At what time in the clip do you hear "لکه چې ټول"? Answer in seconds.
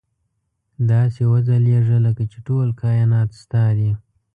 2.05-2.67